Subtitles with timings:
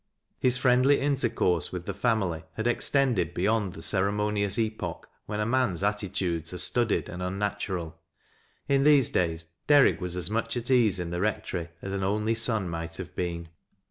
[0.39, 5.83] His friendly intercourse with the family had extended beyond the ceremonious epoch, when a man'f
[5.87, 7.99] attitudes are studied and unnatural.
[8.67, 12.03] In these days Der rick was as much at ease at the Kectory as an
[12.03, 13.49] only son might have been.